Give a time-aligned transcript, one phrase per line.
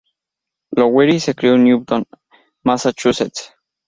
[0.75, 2.05] Lowery se crio en Newton,
[2.63, 3.53] Massachusetts.